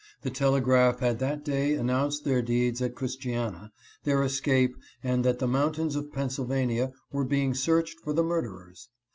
[0.23, 3.71] The telegraph had that day announced their deeds at Christiana,
[4.03, 8.89] their escape, and that the mountains of Pennsylvania were being searched for the murderers.